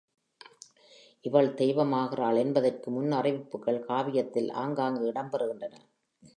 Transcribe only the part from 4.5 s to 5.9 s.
ஆங்காங்கு இடம் பெறுகின்றன.